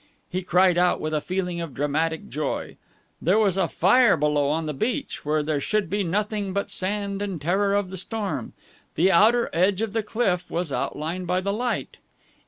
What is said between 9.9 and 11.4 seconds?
the cliff was outlined by